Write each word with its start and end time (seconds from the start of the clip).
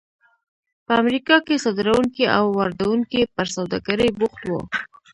په 0.85 0.91
امریکا 1.01 1.35
کې 1.45 1.61
صادروونکي 1.63 2.25
او 2.37 2.45
واردوونکي 2.57 3.21
پر 3.35 3.47
سوداګرۍ 3.55 4.09
بوخت 4.19 4.41
وو. 4.45 4.61